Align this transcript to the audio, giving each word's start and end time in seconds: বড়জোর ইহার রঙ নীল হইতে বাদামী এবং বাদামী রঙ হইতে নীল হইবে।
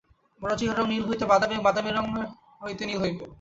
বড়জোর 0.41 0.65
ইহার 0.65 0.77
রঙ 0.79 0.87
নীল 0.91 1.03
হইতে 1.09 1.25
বাদামী 1.31 1.53
এবং 1.55 1.65
বাদামী 1.67 1.89
রঙ 1.91 2.05
হইতে 2.63 2.83
নীল 2.85 2.99
হইবে। 3.03 3.23